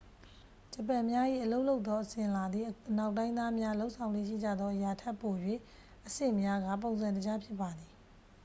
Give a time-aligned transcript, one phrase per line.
[0.73, 5.33] ဂျပန်များ၏အလုပ်လုပ်သောအစဉ်အလာသည် အနောက်တိုင်းသားများ လုပ်ဆောင်လေ့ရှိကြသောအရာထက် ပို၍
[6.07, 7.91] အဆင့်များကာ ပုံစံတကျ ဖြစ်ပါသည်